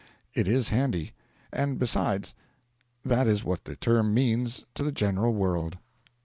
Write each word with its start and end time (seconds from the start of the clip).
It 0.33 0.47
is 0.47 0.69
handy; 0.69 1.11
and, 1.53 1.77
besides, 1.77 2.33
that 3.05 3.27
is 3.27 3.43
what 3.43 3.65
the 3.65 3.75
term 3.75 4.15
means 4.15 4.65
to 4.73 4.81
the 4.81 4.91
general 4.91 5.31
world. 5.35 5.77